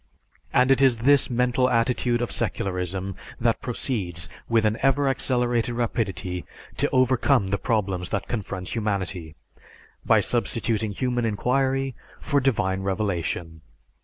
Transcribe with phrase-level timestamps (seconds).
[0.51, 6.43] And it is this mental attitude of secularism that proceeds with an ever accelerated rapidity
[6.77, 9.35] to overcome the problems that confront humanity
[10.03, 13.61] by substituting human inquiry for divine revelation.